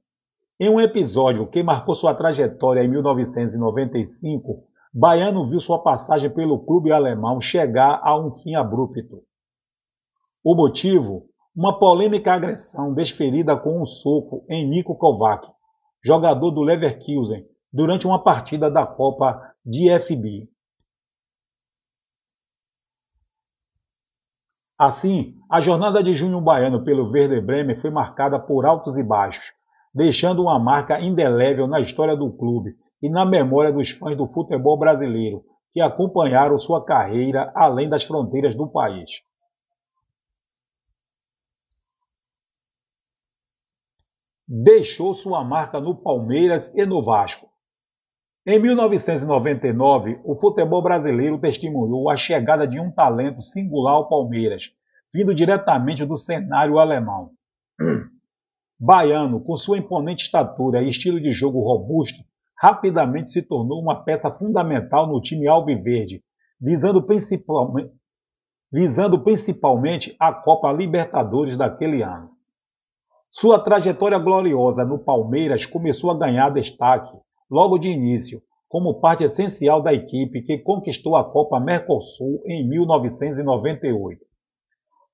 Em 0.59 0.69
um 0.69 0.79
episódio 0.79 1.47
que 1.47 1.63
marcou 1.63 1.95
sua 1.95 2.13
trajetória 2.13 2.83
em 2.83 2.87
1995, 2.87 4.63
Baiano 4.93 5.49
viu 5.49 5.59
sua 5.59 5.79
passagem 5.79 6.29
pelo 6.29 6.59
clube 6.59 6.91
alemão 6.91 7.41
chegar 7.41 7.99
a 8.03 8.17
um 8.17 8.31
fim 8.31 8.55
abrupto. 8.55 9.23
O 10.43 10.55
motivo? 10.55 11.25
Uma 11.55 11.79
polêmica 11.79 12.33
agressão 12.33 12.93
desferida 12.93 13.57
com 13.57 13.81
um 13.81 13.85
soco 13.85 14.45
em 14.47 14.67
Niko 14.67 14.95
Kovac, 14.95 15.47
jogador 16.03 16.51
do 16.51 16.61
Leverkusen, 16.61 17.45
durante 17.73 18.05
uma 18.05 18.23
partida 18.23 18.69
da 18.69 18.85
Copa 18.85 19.41
DFB. 19.65 20.47
Assim, 24.77 25.39
a 25.49 25.61
jornada 25.61 26.03
de 26.03 26.13
Júnior 26.13 26.41
Baiano 26.41 26.83
pelo 26.83 27.09
Werder 27.09 27.45
Bremen 27.45 27.79
foi 27.79 27.89
marcada 27.89 28.37
por 28.37 28.65
altos 28.65 28.97
e 28.97 29.03
baixos, 29.03 29.53
deixando 29.93 30.41
uma 30.43 30.59
marca 30.59 30.99
indelével 30.99 31.65
na 31.65 31.79
história 31.79 32.15
do 32.15 32.29
clube 32.31 32.75
e 33.01 33.09
na 33.09 33.25
memória 33.25 33.71
dos 33.71 33.91
fãs 33.91 34.17
do 34.17 34.27
futebol 34.27 34.77
brasileiro 34.77 35.45
que 35.71 35.79
acompanharam 35.79 36.59
sua 36.59 36.83
carreira 36.83 37.51
além 37.55 37.87
das 37.87 38.03
fronteiras 38.03 38.53
do 38.53 38.67
país. 38.67 39.21
Deixou 44.47 45.13
sua 45.13 45.43
marca 45.43 45.79
no 45.79 45.95
Palmeiras 45.95 46.69
e 46.75 46.85
no 46.85 47.01
Vasco. 47.01 47.49
Em 48.47 48.59
1999, 48.59 50.19
o 50.23 50.35
futebol 50.35 50.79
brasileiro 50.79 51.39
testemunhou 51.39 52.11
a 52.11 52.15
chegada 52.15 52.67
de 52.67 52.79
um 52.79 52.91
talento 52.91 53.41
singular 53.41 53.95
ao 53.95 54.07
Palmeiras, 54.07 54.71
vindo 55.11 55.33
diretamente 55.33 56.05
do 56.05 56.15
cenário 56.15 56.77
alemão. 56.77 57.31
Baiano, 58.79 59.39
com 59.39 59.57
sua 59.57 59.79
imponente 59.79 60.25
estatura 60.25 60.83
e 60.83 60.89
estilo 60.89 61.19
de 61.19 61.31
jogo 61.31 61.59
robusto, 61.59 62.23
rapidamente 62.55 63.31
se 63.31 63.41
tornou 63.41 63.81
uma 63.81 64.03
peça 64.03 64.29
fundamental 64.29 65.07
no 65.07 65.19
time 65.19 65.47
alviverde, 65.47 66.23
visando 66.61 67.01
principalmente, 67.01 67.91
visando 68.71 69.23
principalmente 69.23 70.15
a 70.19 70.31
Copa 70.31 70.71
Libertadores 70.71 71.57
daquele 71.57 72.03
ano. 72.03 72.29
Sua 73.31 73.57
trajetória 73.57 74.19
gloriosa 74.19 74.85
no 74.85 74.99
Palmeiras 74.99 75.65
começou 75.65 76.11
a 76.11 76.17
ganhar 76.19 76.51
destaque 76.51 77.24
logo 77.49 77.77
de 77.77 77.89
início, 77.89 78.41
como 78.67 78.99
parte 78.99 79.23
essencial 79.23 79.81
da 79.81 79.93
equipe 79.93 80.41
que 80.41 80.57
conquistou 80.57 81.15
a 81.15 81.23
Copa 81.23 81.59
Mercosul 81.59 82.41
em 82.45 82.67
1998. 82.67 84.21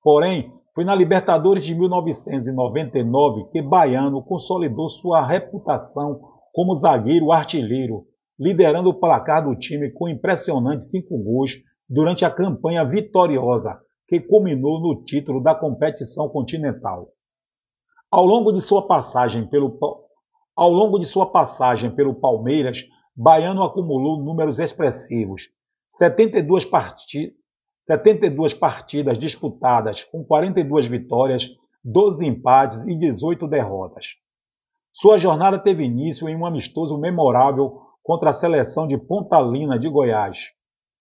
Porém, 0.02 0.52
foi 0.74 0.84
na 0.84 0.94
Libertadores 0.94 1.64
de 1.64 1.74
1999 1.74 3.50
que 3.50 3.60
Baiano 3.60 4.22
consolidou 4.22 4.88
sua 4.88 5.24
reputação 5.26 6.20
como 6.52 6.74
zagueiro 6.74 7.30
artilheiro, 7.30 8.06
liderando 8.38 8.90
o 8.90 8.94
placar 8.94 9.44
do 9.44 9.54
time 9.54 9.90
com 9.90 10.08
impressionantes 10.08 10.90
cinco 10.90 11.16
gols 11.18 11.62
durante 11.88 12.24
a 12.24 12.30
campanha 12.30 12.84
vitoriosa 12.84 13.80
que 14.08 14.18
culminou 14.18 14.80
no 14.80 15.04
título 15.04 15.42
da 15.42 15.54
competição 15.54 16.28
continental. 16.28 17.08
Ao 18.10 18.26
longo 18.26 18.52
de 18.52 18.60
sua 18.60 18.86
passagem 18.86 19.46
pelo, 19.46 19.78
ao 20.56 20.70
longo 20.70 20.98
de 20.98 21.06
sua 21.06 21.30
passagem 21.30 21.90
pelo 21.90 22.14
Palmeiras, 22.14 22.84
Baiano 23.14 23.62
acumulou 23.62 24.22
números 24.22 24.58
expressivos. 24.58 25.50
72, 25.88 26.64
parti 26.64 27.34
72 27.84 28.54
partidas 28.54 29.18
disputadas, 29.18 30.04
com 30.04 30.24
42 30.24 30.86
vitórias, 30.86 31.48
12 31.84 32.24
empates 32.24 32.86
e 32.86 32.94
18 32.94 33.48
derrotas. 33.48 34.06
Sua 34.92 35.18
jornada 35.18 35.58
teve 35.58 35.82
início 35.82 36.28
em 36.28 36.36
um 36.36 36.46
amistoso 36.46 36.96
memorável 36.96 37.80
contra 38.02 38.30
a 38.30 38.34
seleção 38.34 38.86
de 38.86 38.96
Pontalina 38.96 39.78
de 39.78 39.88
Goiás, 39.88 40.52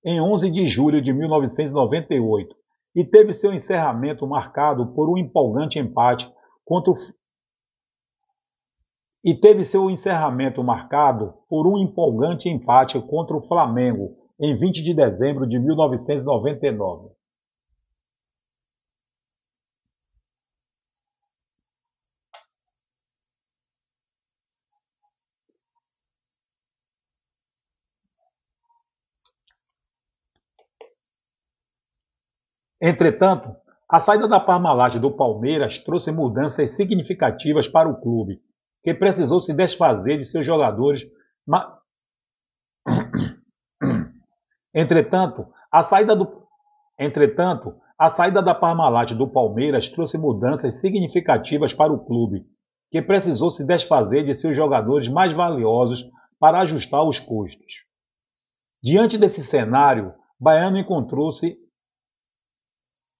em 0.03 0.19
11 0.19 0.49
de 0.49 0.65
julho 0.65 1.01
de 1.01 1.13
1998, 1.13 2.55
e 2.95 3.05
teve 3.05 3.31
seu 3.31 3.53
encerramento 3.53 4.25
marcado 4.25 4.87
por 4.93 5.07
um 5.07 5.17
empolgante 5.17 5.77
empate 5.77 6.31
contra 6.65 6.91
o 6.91 6.95
e 9.23 9.35
teve 9.35 9.63
seu 9.63 9.89
encerramento 9.89 10.63
marcado 10.63 11.33
por 11.47 11.67
um 11.67 11.77
empolgante 11.77 12.49
empate 12.49 12.99
contra 13.01 13.37
o 13.37 13.41
Flamengo 13.41 14.17
em 14.39 14.57
20 14.57 14.81
de 14.81 14.93
dezembro 14.95 15.47
de 15.47 15.59
1999. 15.59 17.11
Entretanto, 32.83 33.55
a 33.87 33.99
saída 33.99 34.27
da 34.27 34.39
Parmalat 34.39 34.95
do 34.97 35.11
Palmeiras 35.11 35.77
trouxe 35.77 36.11
mudanças 36.11 36.71
significativas 36.71 37.67
para 37.67 37.87
o 37.87 38.01
clube, 38.01 38.41
que 38.83 38.93
precisou 38.93 39.41
se 39.41 39.53
desfazer 39.53 40.17
de 40.17 40.25
seus 40.25 40.45
jogadores. 40.45 41.01
Ma... 41.45 41.79
Entretanto, 44.73 45.47
a 45.71 45.83
saída 45.83 46.15
do 46.15 46.41
Entretanto, 46.99 47.75
a 47.97 48.09
saída 48.11 48.43
da 48.43 48.53
Parmalat 48.53 49.13
do 49.13 49.27
Palmeiras 49.27 49.89
trouxe 49.89 50.17
mudanças 50.17 50.79
significativas 50.79 51.73
para 51.73 51.91
o 51.91 52.05
clube, 52.05 52.45
que 52.91 53.01
precisou 53.01 53.49
se 53.49 53.65
desfazer 53.65 54.23
de 54.23 54.35
seus 54.35 54.55
jogadores 54.55 55.07
mais 55.07 55.33
valiosos 55.33 56.07
para 56.39 56.59
ajustar 56.59 57.03
os 57.03 57.19
custos. 57.19 57.85
Diante 58.83 59.17
desse 59.17 59.43
cenário, 59.43 60.13
Baiano 60.39 60.77
encontrou-se 60.77 61.57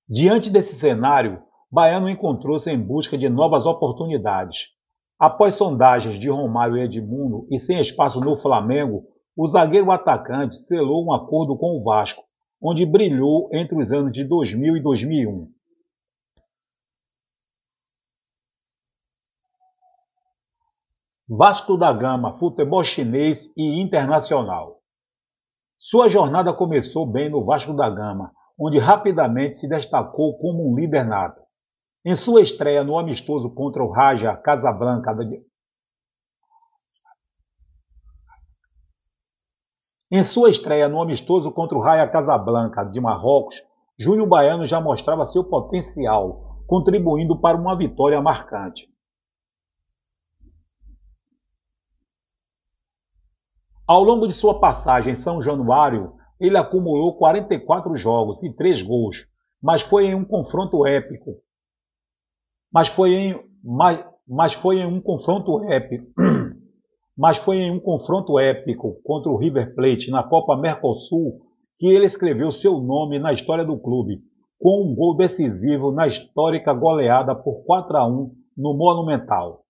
Diante 0.07 0.49
desse 0.49 0.75
cenário, 0.75 1.41
Baiano 1.71 2.09
encontrou-se 2.09 2.69
em 2.69 2.77
busca 2.77 3.17
de 3.17 3.29
novas 3.29 3.65
oportunidades. 3.65 4.67
Após 5.21 5.53
sondagens 5.53 6.17
de 6.17 6.31
Romário 6.31 6.75
e 6.75 6.81
Edmundo 6.81 7.45
e 7.51 7.59
sem 7.59 7.79
espaço 7.79 8.19
no 8.19 8.35
Flamengo, 8.35 9.05
o 9.37 9.47
zagueiro 9.47 9.91
atacante 9.91 10.55
selou 10.55 11.05
um 11.05 11.13
acordo 11.13 11.55
com 11.55 11.77
o 11.77 11.83
Vasco, 11.83 12.23
onde 12.59 12.87
brilhou 12.87 13.47
entre 13.53 13.79
os 13.79 13.91
anos 13.91 14.11
de 14.11 14.23
2000 14.23 14.77
e 14.77 14.81
2001. 14.81 15.47
Vasco 21.29 21.77
da 21.77 21.93
Gama, 21.93 22.35
futebol 22.39 22.83
chinês 22.83 23.45
e 23.55 23.79
internacional. 23.79 24.81
Sua 25.77 26.09
jornada 26.09 26.51
começou 26.51 27.05
bem 27.05 27.29
no 27.29 27.45
Vasco 27.45 27.75
da 27.75 27.87
Gama, 27.91 28.31
onde 28.59 28.79
rapidamente 28.79 29.59
se 29.59 29.69
destacou 29.69 30.39
como 30.39 30.67
um 30.67 30.75
líder 30.75 31.05
nato. 31.05 31.43
Em 32.03 32.15
sua 32.15 32.41
estreia 32.41 32.83
no 32.83 32.97
amistoso 32.97 33.53
contra 33.53 33.83
o 33.83 33.91
Raja 33.91 34.35
Casablanca 34.35 35.15
Em 40.09 40.23
sua 40.23 40.49
estreia 40.49 40.89
no 40.89 40.99
amistoso 40.99 41.51
contra 41.51 41.77
o 41.77 41.81
Raja 41.81 42.07
Casablanca 42.07 42.83
de 42.83 42.99
Marrocos, 42.99 43.61
Júnior 43.99 44.27
Baiano 44.27 44.65
já 44.65 44.81
mostrava 44.81 45.27
seu 45.27 45.43
potencial, 45.43 46.63
contribuindo 46.65 47.39
para 47.39 47.55
uma 47.55 47.77
vitória 47.77 48.19
marcante. 48.19 48.91
Ao 53.85 54.03
longo 54.03 54.25
de 54.25 54.33
sua 54.33 54.59
passagem 54.59 55.13
em 55.13 55.15
São 55.17 55.39
Januário, 55.39 56.15
ele 56.39 56.57
acumulou 56.57 57.15
44 57.15 57.95
jogos 57.95 58.41
e 58.41 58.51
3 58.51 58.81
gols, 58.81 59.27
mas 59.61 59.83
foi 59.83 60.07
em 60.07 60.15
um 60.15 60.25
confronto 60.25 60.83
épico. 60.87 61.43
Mas 62.73 62.87
foi 62.87 63.13
em, 63.13 63.43
mas, 63.63 64.05
mas 64.27 64.53
foi 64.53 64.77
em 64.77 64.85
um 64.85 65.01
confronto 65.01 65.63
épico. 65.71 66.07
mas 67.17 67.37
foi 67.37 67.57
em 67.57 67.71
um 67.71 67.79
confronto 67.79 68.39
épico 68.39 68.99
contra 69.03 69.31
o 69.31 69.37
River 69.37 69.75
Plate 69.75 70.09
na 70.09 70.23
Copa 70.23 70.57
Mercosul 70.57 71.41
que 71.77 71.87
ele 71.87 72.05
escreveu 72.05 72.51
seu 72.51 72.79
nome 72.79 73.17
na 73.17 73.33
história 73.33 73.65
do 73.65 73.75
clube, 73.75 74.21
com 74.59 74.83
um 74.83 74.95
gol 74.95 75.17
decisivo 75.17 75.91
na 75.91 76.05
histórica 76.07 76.71
goleada 76.73 77.33
por 77.33 77.63
4 77.65 77.97
a 77.97 78.07
1 78.07 78.31
no 78.55 78.77
Monumental. 78.77 79.63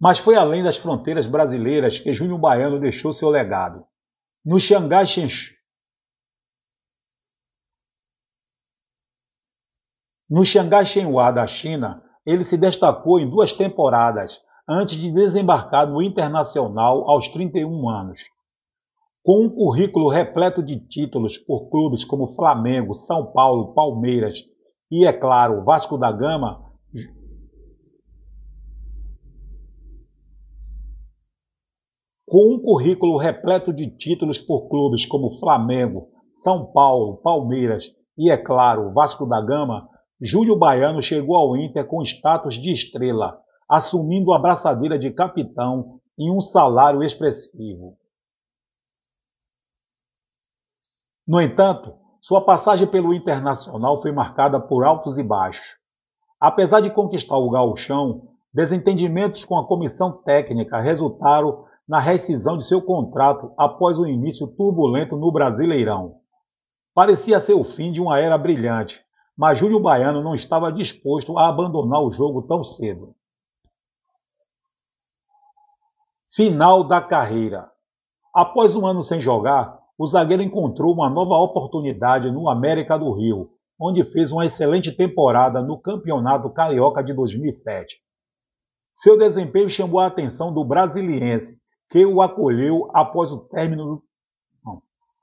Mas 0.00 0.18
foi 0.18 0.34
além 0.34 0.62
das 0.62 0.76
fronteiras 0.76 1.26
brasileiras 1.26 1.98
que 1.98 2.12
Júnior 2.12 2.38
Baiano 2.38 2.78
deixou 2.78 3.12
seu 3.12 3.30
legado. 3.30 3.84
No 4.44 4.60
Xangai 4.60 5.04
no 10.28 10.44
Xangai 10.44 10.84
Shenhua 10.84 11.30
da 11.30 11.46
China, 11.46 12.02
ele 12.26 12.44
se 12.44 12.58
destacou 12.58 13.20
em 13.20 13.30
duas 13.30 13.52
temporadas 13.52 14.42
antes 14.68 14.96
de 14.96 15.12
desembarcar 15.12 15.88
no 15.88 16.02
Internacional 16.02 17.08
aos 17.08 17.28
31 17.28 17.88
anos. 17.88 18.18
Com 19.22 19.44
um 19.44 19.48
currículo 19.48 20.08
repleto 20.08 20.62
de 20.62 20.78
títulos 20.88 21.38
por 21.38 21.70
clubes 21.70 22.04
como 22.04 22.34
Flamengo, 22.34 22.94
São 22.94 23.32
Paulo, 23.32 23.72
Palmeiras 23.72 24.38
e, 24.90 25.06
é 25.06 25.12
claro, 25.12 25.64
Vasco 25.64 25.96
da 25.96 26.10
Gama, 26.10 26.65
Com 32.36 32.52
um 32.52 32.60
currículo 32.60 33.16
repleto 33.16 33.72
de 33.72 33.88
títulos 33.88 34.36
por 34.36 34.68
clubes 34.68 35.06
como 35.06 35.38
Flamengo, 35.40 36.10
São 36.34 36.70
Paulo, 36.70 37.16
Palmeiras 37.22 37.86
e, 38.14 38.30
é 38.30 38.36
claro, 38.36 38.92
Vasco 38.92 39.24
da 39.24 39.40
Gama, 39.40 39.88
Júlio 40.20 40.54
Baiano 40.54 41.00
chegou 41.00 41.34
ao 41.34 41.56
Inter 41.56 41.86
com 41.86 42.02
status 42.02 42.56
de 42.56 42.74
estrela, 42.74 43.40
assumindo 43.66 44.34
a 44.34 44.38
braçadeira 44.38 44.98
de 44.98 45.10
capitão 45.12 45.98
em 46.18 46.30
um 46.30 46.42
salário 46.42 47.02
expressivo. 47.02 47.96
No 51.26 51.40
entanto, 51.40 51.94
sua 52.20 52.44
passagem 52.44 52.86
pelo 52.86 53.14
Internacional 53.14 54.02
foi 54.02 54.12
marcada 54.12 54.60
por 54.60 54.84
altos 54.84 55.16
e 55.16 55.22
baixos. 55.22 55.78
Apesar 56.38 56.82
de 56.82 56.90
conquistar 56.90 57.38
o 57.38 57.48
gauchão, 57.48 58.28
desentendimentos 58.52 59.42
com 59.42 59.58
a 59.58 59.66
comissão 59.66 60.12
técnica 60.22 60.78
resultaram 60.82 61.64
na 61.88 62.00
rescisão 62.00 62.58
de 62.58 62.66
seu 62.66 62.82
contrato 62.82 63.52
após 63.56 63.98
o 63.98 64.06
início 64.06 64.46
turbulento 64.46 65.16
no 65.16 65.30
Brasileirão. 65.30 66.16
Parecia 66.94 67.38
ser 67.40 67.54
o 67.54 67.62
fim 67.62 67.92
de 67.92 68.00
uma 68.00 68.18
era 68.18 68.36
brilhante, 68.36 69.04
mas 69.36 69.58
Júlio 69.58 69.78
Baiano 69.78 70.22
não 70.22 70.34
estava 70.34 70.72
disposto 70.72 71.38
a 71.38 71.48
abandonar 71.48 72.02
o 72.02 72.10
jogo 72.10 72.42
tão 72.42 72.64
cedo. 72.64 73.14
Final 76.34 76.82
da 76.84 77.00
carreira. 77.00 77.70
Após 78.34 78.74
um 78.74 78.86
ano 78.86 79.02
sem 79.02 79.20
jogar, 79.20 79.78
o 79.98 80.06
zagueiro 80.06 80.42
encontrou 80.42 80.92
uma 80.92 81.08
nova 81.08 81.34
oportunidade 81.36 82.30
no 82.30 82.48
América 82.48 82.98
do 82.98 83.12
Rio, 83.12 83.50
onde 83.80 84.04
fez 84.04 84.32
uma 84.32 84.44
excelente 84.44 84.90
temporada 84.92 85.62
no 85.62 85.78
Campeonato 85.78 86.50
Carioca 86.50 87.02
de 87.02 87.14
2007. 87.14 87.96
Seu 88.92 89.16
desempenho 89.16 89.68
chamou 89.68 90.00
a 90.00 90.06
atenção 90.06 90.52
do 90.52 90.64
brasiliense, 90.64 91.60
que 91.88 92.04
o 92.04 92.20
acolheu 92.20 92.90
após 92.94 93.30
o 93.32 93.38
término 93.38 93.84
do... 93.84 94.06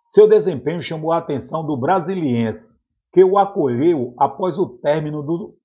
Seu 0.07 0.27
desempenho 0.27 0.81
chamou 0.81 1.11
a 1.11 1.17
atenção 1.17 1.65
do 1.65 1.75
brasiliense, 1.75 2.71
que 3.11 3.23
o 3.23 3.37
acolheu 3.37 4.13
após 4.17 4.57
o 4.57 4.67
término 4.67 5.21
do 5.23 5.57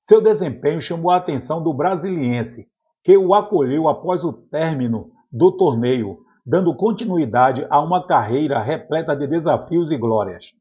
Seu 0.00 0.20
desempenho 0.20 0.82
chamou 0.82 1.10
a 1.10 1.16
atenção 1.16 1.62
do 1.62 1.72
brasiliense, 1.72 2.70
que 3.02 3.16
o 3.16 3.34
acolheu 3.34 3.88
após 3.88 4.22
o 4.22 4.32
término 4.32 5.10
do 5.32 5.50
torneio, 5.50 6.24
dando 6.44 6.76
continuidade 6.76 7.66
a 7.70 7.80
uma 7.80 8.06
carreira 8.06 8.62
repleta 8.62 9.16
de 9.16 9.26
desafios 9.26 9.90
e 9.90 9.96
glórias. 9.96 10.52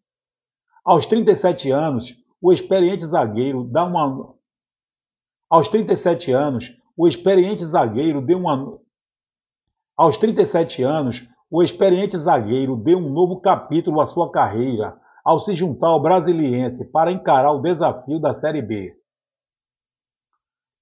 Aos 0.84 1.06
37 1.06 1.71
anos, 1.71 2.17
o 2.41 2.52
experiente 2.52 3.06
zagueiro 3.06 3.63
dá 3.63 3.86
uma 3.86 4.34
Aos 5.49 5.67
37 5.67 6.32
anos, 6.32 6.82
o 6.96 7.08
experiente 7.08 7.66
zagueiro 7.66 8.22
deu 8.22 8.40
uma 8.40 8.80
Aos 9.98 10.18
37 10.18 10.84
anos, 10.84 11.28
o 11.50 11.62
experiente 11.62 12.18
zagueiro 12.18 12.76
deu 12.76 12.98
um 12.98 13.10
novo 13.10 13.40
capítulo 13.40 14.02
à 14.02 14.06
sua 14.06 14.32
carreira 14.32 14.98
ao 15.24 15.40
se 15.40 15.56
juntar 15.56 15.88
ao 15.88 16.02
Brasiliense 16.02 16.86
para 16.86 17.12
encarar 17.12 17.52
o 17.54 17.62
desafio 17.62 18.20
da 18.20 18.34
Série 18.34 18.62
B. 18.62 18.94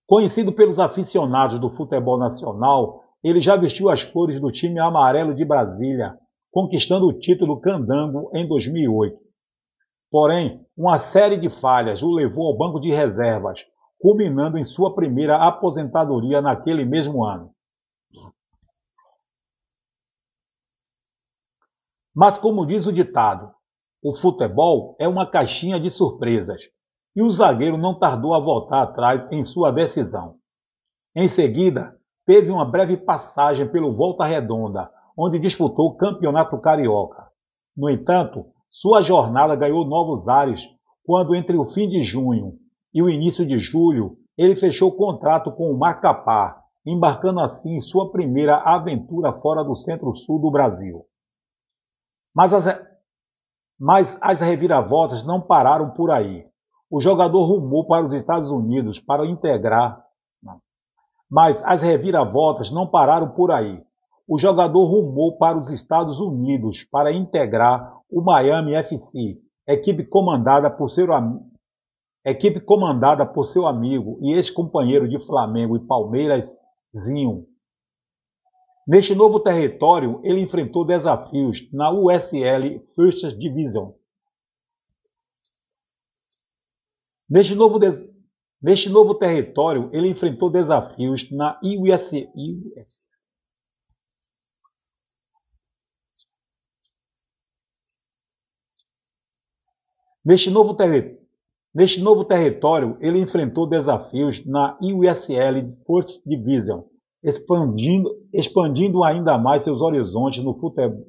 Conhecido 0.08 0.52
pelos 0.52 0.80
aficionados 0.80 1.60
do 1.60 1.70
futebol 1.70 2.18
nacional, 2.18 3.04
ele 3.24 3.40
já 3.40 3.56
vestiu 3.56 3.90
as 3.90 4.04
cores 4.04 4.40
do 4.42 4.52
time 4.52 4.80
amarelo 4.80 5.36
de 5.36 5.46
Brasília, 5.46 6.18
conquistando 6.52 7.08
o 7.08 7.18
título 7.18 7.62
Candango 7.62 8.30
em 8.34 8.48
2008. 8.48 9.18
Porém, 10.10 10.66
uma 10.76 10.98
série 10.98 11.38
de 11.38 11.50
falhas 11.50 12.04
o 12.04 12.12
levou 12.12 12.48
ao 12.48 12.58
banco 12.58 12.80
de 12.80 12.90
reservas, 12.90 13.62
culminando 14.02 14.58
em 14.58 14.64
sua 14.64 14.96
primeira 14.96 15.38
aposentadoria 15.48 16.42
naquele 16.42 16.84
mesmo 16.84 17.24
ano. 17.24 17.54
Mas, 22.14 22.38
como 22.38 22.66
diz 22.66 22.88
o 22.88 22.92
ditado, 22.92 23.54
o 24.04 24.14
futebol 24.16 24.96
é 25.00 25.08
uma 25.08 25.30
caixinha 25.30 25.80
de 25.80 25.92
surpresas, 25.92 26.64
e 27.16 27.22
o 27.22 27.30
zagueiro 27.30 27.78
não 27.78 27.98
tardou 27.98 28.34
a 28.34 28.40
voltar 28.40 28.82
atrás 28.82 29.32
em 29.32 29.44
sua 29.44 29.72
decisão. 29.72 30.38
Em 31.16 31.28
seguida, 31.28 31.96
teve 32.26 32.50
uma 32.50 32.66
breve 32.66 32.98
passagem 32.98 33.72
pelo 33.72 33.96
Volta 33.96 34.26
Redonda, 34.26 34.92
onde 35.16 35.38
disputou 35.38 35.90
o 35.90 35.96
Campeonato 35.96 36.60
Carioca. 36.60 37.30
No 37.78 37.90
entanto, 37.90 38.48
sua 38.70 39.02
jornada 39.02 39.56
ganhou 39.56 39.86
novos 39.86 40.28
ares 40.28 40.68
quando, 41.06 41.36
entre 41.36 41.56
o 41.56 41.70
fim 41.70 41.88
de 41.88 42.04
junho 42.04 42.61
e 42.94 43.02
o 43.02 43.10
início 43.10 43.46
de 43.46 43.58
julho, 43.60 44.18
ele 44.38 44.56
fechou 44.56 44.96
contrato 44.96 45.52
com 45.52 45.72
o 45.72 45.78
Macapá, 45.78 46.62
embarcando 46.86 47.40
assim 47.40 47.76
em 47.76 47.80
sua 47.80 48.12
primeira 48.12 48.58
aventura 48.58 49.34
fora 49.34 49.64
do 49.64 49.76
centro-sul 49.76 50.40
do 50.40 50.52
Brasil. 50.52 51.06
Mas 52.34 52.54
as, 52.54 52.82
mas 53.80 54.18
as 54.22 54.40
reviravoltas 54.40 55.26
não 55.26 55.42
pararam 55.42 55.92
por 55.92 56.12
aí. 56.12 56.46
O 56.90 57.00
jogador 57.00 57.46
rumou 57.46 57.86
para 57.88 58.06
os 58.06 58.14
Estados 58.14 58.52
Unidos 58.52 59.00
para 59.00 59.26
integrar. 59.26 60.04
Mas 61.30 61.64
as 61.64 61.82
reviravoltas 61.82 62.72
não 62.72 62.88
pararam 62.88 63.30
por 63.30 63.52
aí. 63.52 63.82
O 64.28 64.38
jogador 64.38 64.84
rumou 64.84 65.38
para 65.38 65.58
os 65.58 65.70
Estados 65.70 66.20
Unidos 66.20 66.84
para 66.84 67.14
integrar 67.14 67.98
o 68.10 68.22
Miami 68.22 68.76
FC, 68.76 69.38
equipe 69.68 70.06
comandada 70.06 70.70
por 70.70 70.90
seu, 70.90 71.08
equipe 72.24 72.60
comandada 72.60 73.26
por 73.26 73.44
seu 73.46 73.66
amigo 73.66 74.20
e 74.22 74.34
ex-companheiro 74.34 75.08
de 75.08 75.20
Flamengo 75.26 75.76
e 75.76 75.88
Palmeiras, 75.88 76.56
Zinho. 76.96 77.48
Neste 78.88 79.16
novo 79.16 79.40
território, 79.40 80.20
ele 80.24 80.42
enfrentou 80.42 80.86
desafios 80.86 81.72
na 81.72 81.92
USL 81.92 82.86
First 82.96 83.38
Division. 83.38 83.94
Neste 87.30 87.56
novo, 87.56 87.80
des... 87.80 88.06
Neste 88.62 88.90
novo 88.90 89.16
território, 89.16 89.90
ele 89.94 90.10
enfrentou 90.10 90.52
desafios 90.52 91.32
na 91.32 91.60
US... 91.64 92.12
US... 92.14 93.04
Neste 100.24 100.50
novo, 100.50 100.76
ter... 100.76 101.21
Neste 101.74 102.02
novo 102.02 102.26
território, 102.26 102.98
ele 103.00 103.20
enfrentou 103.20 103.68
desafios 103.68 104.46
na 104.46 104.78
USL 104.82 105.76
First 105.86 106.22
Division 106.26 106.84
expandindo, 107.24 108.10
expandindo 108.34 109.04
ainda 109.04 109.38
mais 109.38 109.64
seus 109.64 109.82
horizontes 109.82 110.44
no 110.44 110.58
futebol, 110.60 111.06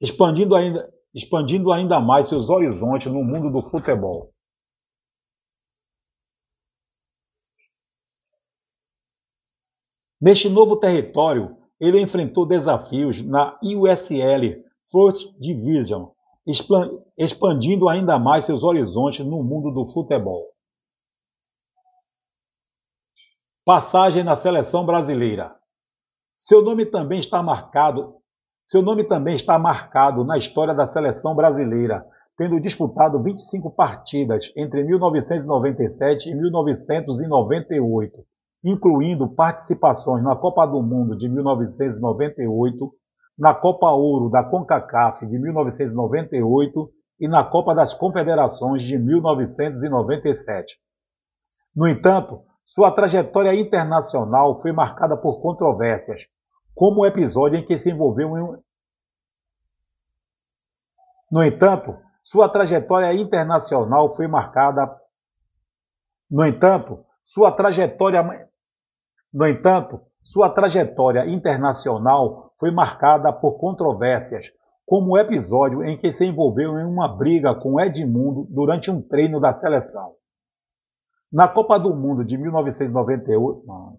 expandindo 0.00 0.54
ainda, 0.54 0.92
expandindo 1.14 1.72
ainda 1.72 2.00
mais 2.00 2.28
seus 2.28 2.48
horizontes 2.48 3.12
no 3.12 3.24
mundo 3.24 3.50
do 3.50 3.62
futebol. 3.68 4.32
Neste 10.20 10.48
novo 10.48 10.76
território, 10.76 11.56
ele 11.78 12.00
enfrentou 12.00 12.46
desafios 12.46 13.22
na 13.22 13.58
USL 13.62 14.64
First 14.90 15.38
Division, 15.38 16.10
expandindo 17.16 17.88
ainda 17.88 18.18
mais 18.18 18.44
seus 18.44 18.62
horizontes 18.62 19.24
no 19.24 19.42
mundo 19.42 19.70
do 19.72 19.86
futebol. 19.86 20.46
Passagem 23.64 24.22
na 24.22 24.36
seleção 24.36 24.86
brasileira. 24.86 25.56
Seu 26.36 26.62
nome 26.62 26.86
também 26.86 27.18
está 27.18 27.42
marcado, 27.42 28.16
seu 28.64 28.80
nome 28.80 29.02
também 29.04 29.34
está 29.34 29.58
marcado 29.58 30.22
na 30.22 30.38
história 30.38 30.72
da 30.72 30.86
seleção 30.86 31.34
brasileira, 31.34 32.06
tendo 32.36 32.60
disputado 32.60 33.20
25 33.22 33.70
partidas 33.70 34.52
entre 34.56 34.84
1997 34.84 36.30
e 36.30 36.34
1998, 36.34 38.24
incluindo 38.62 39.28
participações 39.34 40.22
na 40.22 40.36
Copa 40.36 40.66
do 40.66 40.82
Mundo 40.82 41.16
de 41.16 41.28
1998, 41.28 42.92
na 43.38 43.54
Copa 43.54 43.90
Ouro 43.90 44.30
da 44.30 44.42
CONCACAF 44.44 45.26
de 45.26 45.38
1998 45.38 46.90
e 47.20 47.28
na 47.28 47.44
Copa 47.44 47.74
das 47.74 47.94
Confederações 47.94 48.82
de 48.82 48.98
1997. 48.98 50.78
No 51.74 51.86
entanto, 51.86 52.42
sua 52.64 52.90
trajetória 52.90 53.54
internacional 53.54 54.60
foi 54.60 54.72
marcada 54.72 55.16
por 55.16 55.40
controvérsias, 55.40 56.26
como 56.74 57.02
o 57.02 57.06
episódio 57.06 57.58
em 57.58 57.64
que 57.64 57.78
se 57.78 57.90
envolveu 57.90 58.36
em. 58.36 58.58
No 61.30 61.44
entanto, 61.44 61.96
sua 62.22 62.48
trajetória 62.48 63.12
internacional 63.12 64.14
foi 64.16 64.26
marcada. 64.26 65.00
No 66.30 66.44
entanto, 66.44 67.04
sua 67.22 67.52
trajetória. 67.52 68.48
No 69.32 69.46
entanto, 69.46 70.00
sua 70.22 70.50
trajetória 70.50 71.26
internacional 71.26 72.45
foi 72.58 72.70
marcada 72.70 73.32
por 73.32 73.58
controvérsias, 73.58 74.52
como 74.84 75.12
o 75.12 75.18
episódio 75.18 75.84
em 75.84 75.98
que 75.98 76.12
se 76.12 76.24
envolveu 76.24 76.78
em 76.78 76.84
uma 76.84 77.08
briga 77.08 77.54
com 77.54 77.80
Edmundo 77.80 78.46
durante 78.48 78.90
um 78.90 79.02
treino 79.02 79.40
da 79.40 79.52
seleção. 79.52 80.14
Na 81.32 81.48
Copa 81.48 81.78
do 81.78 81.94
Mundo 81.94 82.24
de 82.24 82.38
1998. 82.38 83.66
Não. 83.66 83.98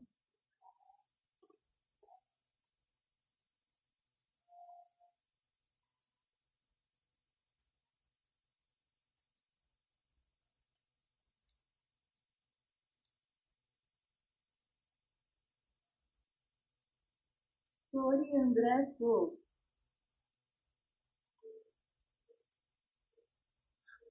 André 18.48 18.88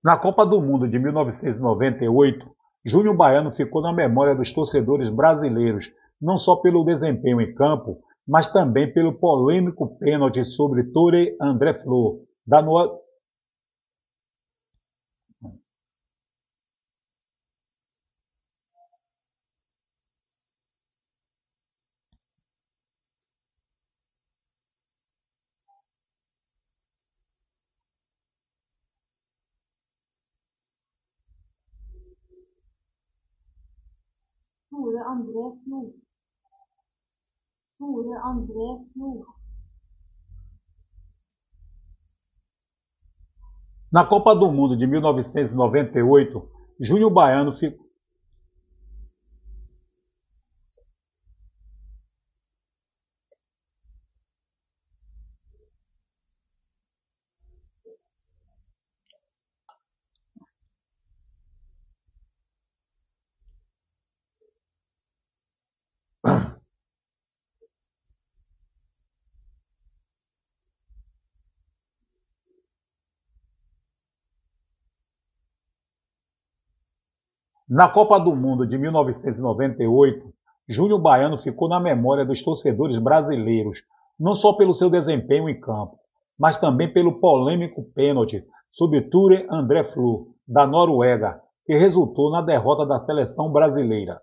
Na 0.04 0.18
Copa 0.18 0.44
do 0.44 0.60
Mundo 0.60 0.86
de 0.86 0.98
1998, 0.98 2.46
Júnior 2.84 3.16
Baiano 3.16 3.50
ficou 3.50 3.80
na 3.80 3.92
memória 3.92 4.34
dos 4.34 4.52
torcedores 4.52 5.08
brasileiros, 5.08 5.90
não 6.20 6.36
só 6.36 6.56
pelo 6.56 6.84
desempenho 6.84 7.40
em 7.40 7.54
campo, 7.54 8.02
mas 8.28 8.52
também 8.52 8.92
pelo 8.92 9.18
polêmico 9.18 9.96
pênalti 9.98 10.44
sobre 10.44 10.84
Tore 10.92 11.34
André 11.40 11.74
Flor, 11.82 12.20
da, 12.46 12.60
no... 12.60 13.00
Tore 34.96 35.08
André 35.08 35.42
Flo. 35.62 35.94
Tore 37.78 38.16
André 38.24 38.84
Flo. 38.92 39.26
Na 43.92 44.06
Copa 44.06 44.34
do 44.34 44.50
Mundo 44.50 44.76
de 44.76 44.86
1998, 44.86 46.50
Júnior 46.80 47.10
Baiano 47.10 47.52
ficou 47.52 47.85
Na 77.68 77.88
Copa 77.88 78.20
do 78.20 78.36
Mundo 78.36 78.64
de 78.64 78.78
1998, 78.78 80.32
Júnior 80.68 81.00
Baiano 81.00 81.36
ficou 81.36 81.68
na 81.68 81.80
memória 81.80 82.24
dos 82.24 82.40
torcedores 82.40 82.96
brasileiros, 82.96 83.82
não 84.16 84.36
só 84.36 84.52
pelo 84.52 84.72
seu 84.72 84.88
desempenho 84.88 85.48
em 85.48 85.60
campo, 85.60 85.98
mas 86.38 86.60
também 86.60 86.92
pelo 86.92 87.18
polêmico 87.18 87.82
pênalti 87.92 88.44
sob 88.70 89.00
Ture 89.10 89.48
André 89.50 89.82
Flu, 89.82 90.28
da 90.46 90.64
Noruega, 90.64 91.42
que 91.64 91.74
resultou 91.74 92.30
na 92.30 92.40
derrota 92.40 92.86
da 92.86 93.00
seleção 93.00 93.50
brasileira. 93.50 94.20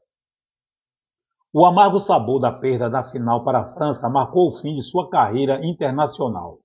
O 1.51 1.65
amargo 1.65 1.99
sabor 1.99 2.39
da 2.39 2.51
perda 2.51 2.89
da 2.89 3.03
final 3.03 3.43
para 3.43 3.59
a 3.59 3.73
França 3.73 4.09
marcou 4.09 4.47
o 4.47 4.53
fim 4.53 4.73
de 4.73 4.81
sua 4.81 5.09
carreira 5.09 5.59
internacional. 5.65 6.59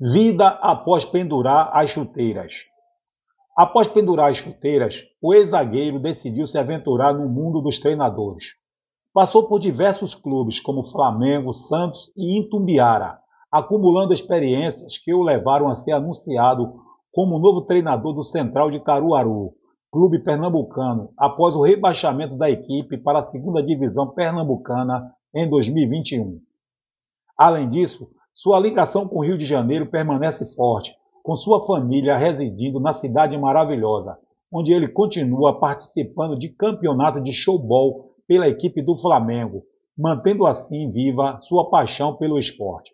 Vida 0.00 0.46
após 0.62 1.04
pendurar 1.04 1.70
as 1.72 1.90
chuteiras. 1.90 2.66
Após 3.56 3.88
pendurar 3.88 4.30
as 4.30 4.36
chuteiras, 4.36 5.02
o 5.20 5.34
ex-zagueiro 5.34 5.98
decidiu 5.98 6.46
se 6.46 6.56
aventurar 6.56 7.12
no 7.12 7.28
mundo 7.28 7.60
dos 7.60 7.80
treinadores. 7.80 8.54
Passou 9.12 9.48
por 9.48 9.58
diversos 9.58 10.14
clubes 10.14 10.60
como 10.60 10.84
Flamengo, 10.84 11.52
Santos 11.52 12.12
e 12.16 12.38
Intumbiara, 12.38 13.18
acumulando 13.50 14.14
experiências 14.14 14.96
que 14.98 15.12
o 15.12 15.24
levaram 15.24 15.68
a 15.68 15.74
ser 15.74 15.90
anunciado 15.90 16.74
como 17.10 17.40
novo 17.40 17.62
treinador 17.62 18.14
do 18.14 18.22
Central 18.22 18.70
de 18.70 18.78
Caruaru, 18.78 19.52
clube 19.90 20.22
pernambucano, 20.22 21.10
após 21.18 21.56
o 21.56 21.62
rebaixamento 21.62 22.36
da 22.36 22.48
equipe 22.48 22.98
para 22.98 23.18
a 23.18 23.24
segunda 23.24 23.60
divisão 23.60 24.06
pernambucana 24.14 25.12
em 25.34 25.50
2021. 25.50 26.40
Além 27.36 27.68
disso, 27.68 28.08
sua 28.38 28.60
ligação 28.60 29.08
com 29.08 29.16
o 29.18 29.24
Rio 29.24 29.36
de 29.36 29.44
Janeiro 29.44 29.86
permanece 29.86 30.54
forte, 30.54 30.96
com 31.24 31.36
sua 31.36 31.66
família 31.66 32.16
residindo 32.16 32.78
na 32.78 32.94
cidade 32.94 33.36
maravilhosa, 33.36 34.16
onde 34.52 34.72
ele 34.72 34.86
continua 34.86 35.58
participando 35.58 36.38
de 36.38 36.48
campeonato 36.48 37.20
de 37.20 37.32
showball 37.32 38.12
pela 38.28 38.46
equipe 38.46 38.80
do 38.80 38.96
Flamengo, 38.96 39.64
mantendo 39.98 40.46
assim 40.46 40.88
viva 40.92 41.40
sua 41.40 41.68
paixão 41.68 42.14
pelo 42.14 42.38
esporte. 42.38 42.92